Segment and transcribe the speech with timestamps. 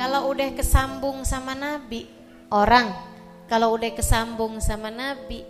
[0.00, 2.08] kalau udah kesambung sama Nabi,
[2.48, 2.88] orang
[3.52, 5.44] kalau udah kesambung sama Nabi,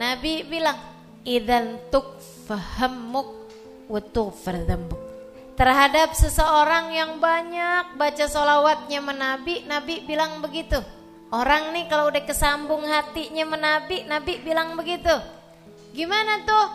[0.00, 0.80] Nabi bilang,
[1.28, 3.28] "Idan tukfahammuk
[3.84, 4.96] wa tughfar dzambuk."
[5.60, 10.80] Terhadap seseorang yang banyak baca solawatnya menabi, Nabi bilang begitu.
[11.28, 15.12] Orang nih kalau udah kesambung hatinya menabi, Nabi bilang begitu.
[15.92, 16.66] Gimana tuh?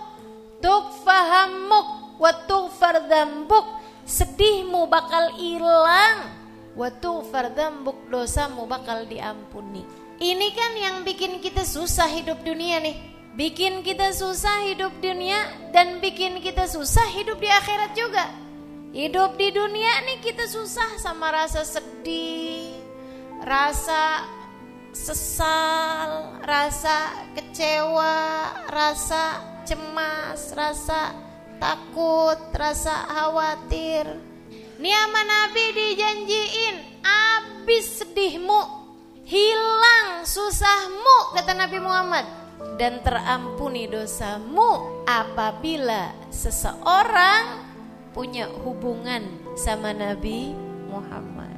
[0.61, 3.65] Tukfahammuk wa tughfar dzambuk.
[4.05, 6.40] Sedihmu bakal hilang.
[6.75, 9.83] Wa tughfar dzambuk dosamu bakal diampuni.
[10.21, 12.95] Ini kan yang bikin kita susah hidup dunia nih.
[13.31, 15.39] Bikin kita susah hidup dunia
[15.71, 18.27] dan bikin kita susah hidup di akhirat juga.
[18.91, 22.75] Hidup di dunia nih kita susah sama rasa sedih,
[23.39, 24.27] rasa
[24.91, 31.15] sesal, rasa kecewa, rasa cemas, rasa
[31.55, 34.19] takut, rasa khawatir.
[34.79, 38.61] Nih sama Nabi dijanjiin, abis sedihmu,
[39.27, 42.25] hilang susahmu, kata Nabi Muhammad.
[42.77, 47.67] Dan terampuni dosamu apabila seseorang
[48.13, 49.25] punya hubungan
[49.57, 50.53] sama Nabi
[50.87, 51.57] Muhammad.